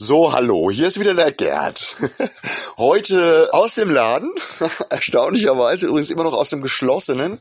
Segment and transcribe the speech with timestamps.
[0.00, 1.96] So, hallo, hier ist wieder der Gerd.
[2.78, 4.30] Heute aus dem Laden,
[4.90, 7.40] erstaunlicherweise übrigens immer noch aus dem geschlossenen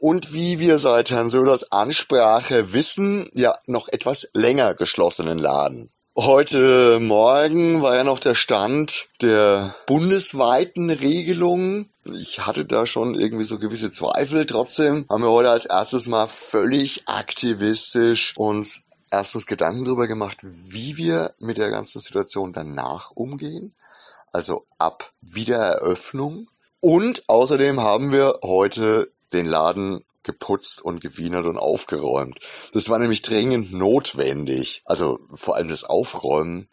[0.00, 5.90] und wie wir seit Herrn Söders Ansprache wissen, ja noch etwas länger geschlossenen Laden.
[6.16, 11.88] Heute Morgen war ja noch der Stand der bundesweiten Regelung.
[12.20, 14.44] Ich hatte da schon irgendwie so gewisse Zweifel.
[14.46, 18.82] Trotzdem haben wir heute als erstes mal völlig aktivistisch uns
[19.12, 23.74] erstens Gedanken darüber gemacht, wie wir mit der ganzen Situation danach umgehen,
[24.32, 26.48] also ab Wiedereröffnung.
[26.80, 32.38] Und außerdem haben wir heute den Laden geputzt und gewienert und aufgeräumt.
[32.72, 34.82] Das war nämlich dringend notwendig.
[34.86, 36.66] Also vor allem das Aufräumen.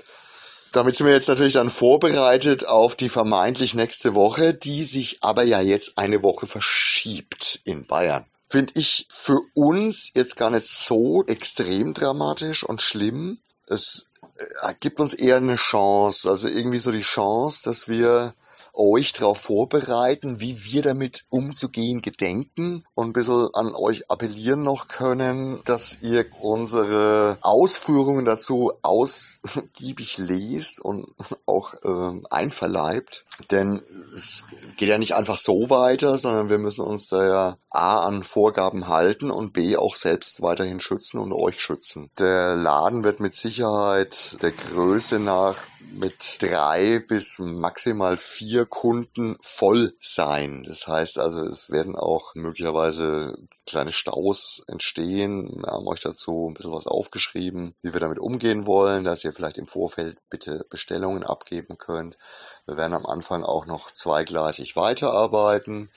[0.71, 5.43] Damit sind wir jetzt natürlich dann vorbereitet auf die vermeintlich nächste Woche, die sich aber
[5.43, 11.23] ja jetzt eine Woche verschiebt in Bayern finde ich für uns jetzt gar nicht so
[11.25, 13.39] extrem dramatisch und schlimm.
[13.67, 18.33] Es äh, gibt uns eher eine Chance, also irgendwie so die Chance, dass wir
[18.79, 24.87] euch darauf vorbereiten, wie wir damit umzugehen gedenken und ein bisschen an euch appellieren noch
[24.87, 31.05] können, dass ihr unsere Ausführungen dazu ausgiebig lest und
[31.45, 33.25] auch äh, einverleibt.
[33.51, 33.81] Denn
[34.15, 34.45] es
[34.77, 38.87] geht ja nicht einfach so weiter, sondern wir müssen uns da ja A an Vorgaben
[38.87, 42.09] halten und B auch selbst weiterhin schützen und euch schützen.
[42.17, 45.57] Der Laden wird mit Sicherheit der Größe nach
[45.91, 50.63] mit drei bis maximal vier Kunden voll sein.
[50.67, 55.61] Das heißt also, es werden auch möglicherweise kleine Staus entstehen.
[55.61, 59.33] Wir haben euch dazu ein bisschen was aufgeschrieben, wie wir damit umgehen wollen, dass ihr
[59.33, 62.17] vielleicht im Vorfeld bitte Bestellungen abgeben könnt.
[62.65, 65.89] Wir werden am Anfang auch noch zweigleisig weiterarbeiten.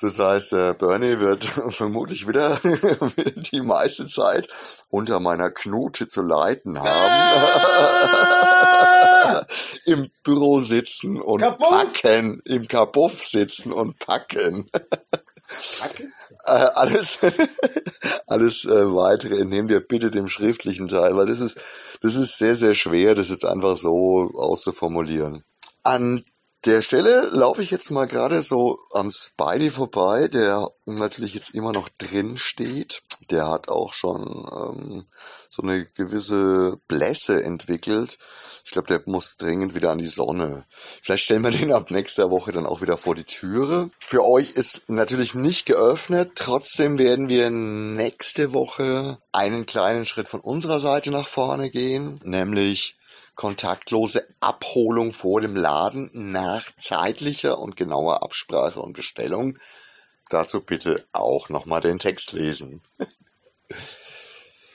[0.00, 2.58] Das heißt, der Bernie wird vermutlich wieder
[3.52, 4.48] die meiste Zeit
[4.88, 7.46] unter meiner Knute zu leiten haben.
[9.86, 11.68] Im Büro sitzen und Kapuff.
[12.02, 12.42] packen.
[12.44, 14.70] Im Kabuff sitzen und packen.
[15.80, 16.12] Packen?
[16.44, 17.18] Äh, alles,
[18.26, 21.60] alles äh, weitere entnehmen wir bitte dem schriftlichen Teil, weil das ist,
[22.02, 25.44] das ist sehr, sehr schwer, das jetzt einfach so auszuformulieren.
[25.82, 26.22] An
[26.66, 31.72] der Stelle laufe ich jetzt mal gerade so am Spidey vorbei, der natürlich jetzt immer
[31.72, 33.02] noch drin steht.
[33.30, 35.06] Der hat auch schon ähm,
[35.50, 38.18] so eine gewisse Blässe entwickelt.
[38.64, 40.64] Ich glaube, der muss dringend wieder an die Sonne.
[41.02, 43.90] Vielleicht stellen wir den ab nächster Woche dann auch wieder vor die Türe.
[43.98, 46.32] Für euch ist natürlich nicht geöffnet.
[46.34, 52.96] Trotzdem werden wir nächste Woche einen kleinen Schritt von unserer Seite nach vorne gehen, nämlich
[53.34, 59.58] kontaktlose Abholung vor dem Laden nach zeitlicher und genauer Absprache und Bestellung.
[60.28, 62.80] Dazu bitte auch nochmal den Text lesen.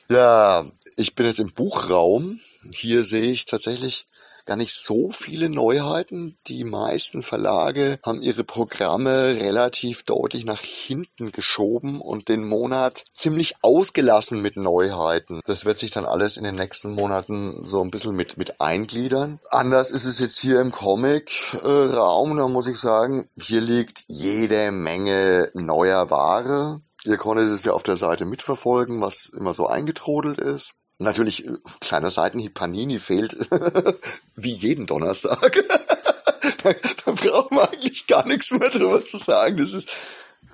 [0.09, 0.65] ja,
[0.95, 2.39] ich bin jetzt im Buchraum.
[2.71, 4.05] Hier sehe ich tatsächlich
[4.49, 6.35] gar nicht so viele Neuheiten.
[6.47, 13.57] Die meisten Verlage haben ihre Programme relativ deutlich nach hinten geschoben und den Monat ziemlich
[13.61, 15.41] ausgelassen mit Neuheiten.
[15.45, 19.39] Das wird sich dann alles in den nächsten Monaten so ein bisschen mit, mit eingliedern.
[19.51, 22.35] Anders ist es jetzt hier im Comic-Raum.
[22.35, 26.81] Da muss ich sagen, hier liegt jede Menge neuer Ware.
[27.05, 30.75] Ihr konntet es ja auf der Seite mitverfolgen, was immer so eingetrudelt ist.
[30.99, 33.37] Natürlich, äh, kleiner Seitenhieb, Panini fehlt
[34.35, 35.39] wie jeden Donnerstag.
[36.63, 36.73] da,
[37.05, 39.57] da braucht man eigentlich gar nichts mehr drüber zu sagen.
[39.57, 39.89] Das ist,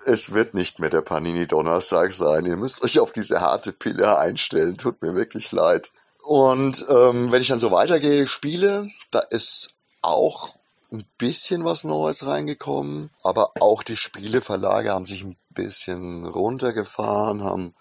[0.06, 2.46] es wird nicht mehr der Panini Donnerstag sein.
[2.46, 4.78] Ihr müsst euch auf diese harte Pille einstellen.
[4.78, 5.92] Tut mir wirklich leid.
[6.22, 9.70] Und ähm, wenn ich dann so weitergehe, Spiele, da ist
[10.02, 10.56] auch
[10.96, 17.74] ein bisschen was Neues reingekommen, aber auch die Spieleverlage haben sich ein bisschen runtergefahren, haben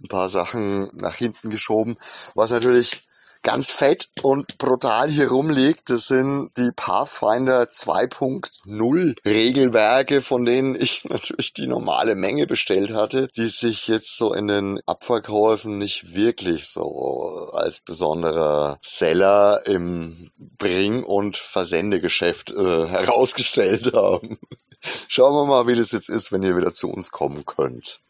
[0.00, 1.96] ein paar Sachen nach hinten geschoben,
[2.34, 3.02] was natürlich
[3.46, 11.04] ganz fett und brutal hier rumliegt, das sind die Pathfinder 2.0 Regelwerke, von denen ich
[11.08, 16.66] natürlich die normale Menge bestellt hatte, die sich jetzt so in den Abverkäufen nicht wirklich
[16.66, 20.28] so als besonderer Seller im
[20.58, 22.54] Bring- und Versendegeschäft äh,
[22.88, 24.40] herausgestellt haben.
[25.06, 28.00] Schauen wir mal, wie das jetzt ist, wenn ihr wieder zu uns kommen könnt.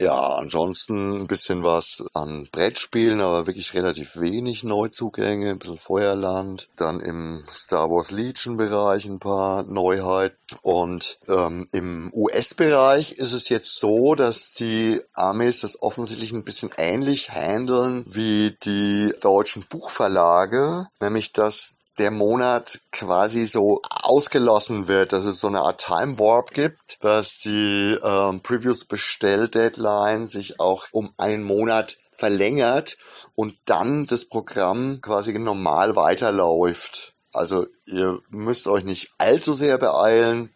[0.00, 6.68] Ja, ansonsten ein bisschen was an Brettspielen, aber wirklich relativ wenig Neuzugänge, ein bisschen Feuerland,
[6.76, 13.50] dann im Star Wars Legion Bereich ein paar Neuheiten und ähm, im US-Bereich ist es
[13.50, 20.88] jetzt so, dass die Amis das offensichtlich ein bisschen ähnlich handeln wie die deutschen Buchverlage,
[21.00, 26.52] nämlich dass der Monat quasi so ausgelassen wird, dass es so eine Art Time Warp
[26.52, 32.96] gibt, dass die ähm, Previews Bestell Deadline sich auch um einen Monat verlängert
[33.34, 37.14] und dann das Programm quasi normal weiterläuft.
[37.32, 40.52] Also ihr müsst euch nicht allzu sehr beeilen,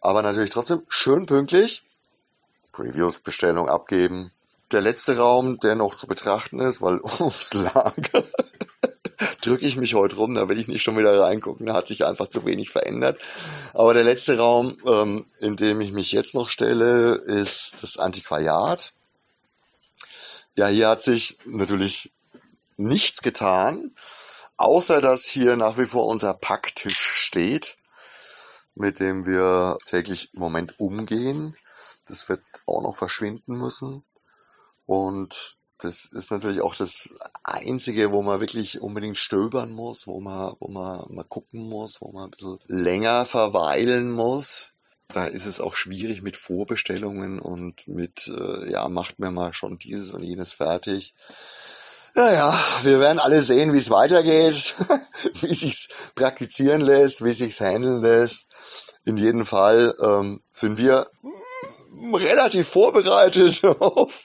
[0.00, 1.82] aber natürlich trotzdem schön pünktlich.
[2.72, 4.32] Previews, Bestellung abgeben.
[4.72, 8.24] Der letzte Raum, der noch zu betrachten ist, weil ums Lager
[9.40, 12.04] drücke ich mich heute rum, da will ich nicht schon wieder reingucken, da hat sich
[12.04, 13.20] einfach zu wenig verändert.
[13.74, 18.92] Aber der letzte Raum, ähm, in dem ich mich jetzt noch stelle, ist das Antiquariat.
[20.56, 22.12] Ja, hier hat sich natürlich
[22.76, 23.94] nichts getan,
[24.56, 27.76] außer dass hier nach wie vor unser Packtisch steht,
[28.74, 31.56] mit dem wir täglich im Moment umgehen.
[32.06, 34.04] Das wird auch noch verschwinden müssen.
[34.86, 40.54] Und das ist natürlich auch das Einzige, wo man wirklich unbedingt stöbern muss, wo man,
[40.58, 44.72] wo man mal gucken muss, wo man ein bisschen länger verweilen muss.
[45.08, 49.78] Da ist es auch schwierig mit Vorbestellungen und mit, äh, ja, macht mir mal schon
[49.78, 51.14] dieses und jenes fertig.
[52.14, 54.74] Naja, wir werden alle sehen, wie es weitergeht,
[55.40, 58.46] wie sich's praktizieren lässt, wie sich's handeln lässt.
[59.04, 61.06] In jedem Fall ähm, sind wir
[62.12, 64.24] relativ vorbereitet auf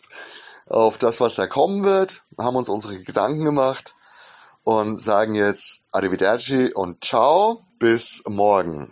[0.68, 3.94] auf das, was da kommen wird, haben uns unsere Gedanken gemacht
[4.64, 8.84] und sagen jetzt Arrivederci und Ciao, bis morgen.